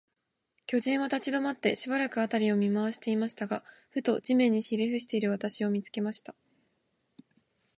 [0.65, 6.33] 巨人は立ちどまって、しばらく、あたりを見まわしていましたが、ふと、地面にひれふしている私を、見つけました。